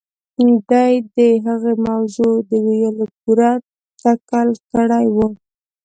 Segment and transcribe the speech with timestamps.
[0.69, 3.51] دې د هغې موضوع د ويلو پوره
[4.03, 5.17] تکل کړی و.